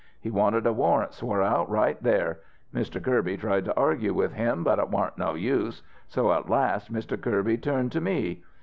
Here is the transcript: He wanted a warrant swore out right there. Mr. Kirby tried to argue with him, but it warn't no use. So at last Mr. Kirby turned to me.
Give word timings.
He 0.19 0.31
wanted 0.31 0.65
a 0.65 0.73
warrant 0.73 1.13
swore 1.13 1.43
out 1.43 1.69
right 1.69 2.01
there. 2.01 2.39
Mr. 2.73 2.99
Kirby 2.99 3.37
tried 3.37 3.65
to 3.65 3.77
argue 3.77 4.15
with 4.15 4.33
him, 4.33 4.63
but 4.63 4.79
it 4.79 4.89
warn't 4.89 5.19
no 5.19 5.35
use. 5.35 5.83
So 6.07 6.33
at 6.33 6.49
last 6.49 6.91
Mr. 6.91 7.21
Kirby 7.21 7.57
turned 7.59 7.91
to 7.91 8.01
me. 8.01 8.41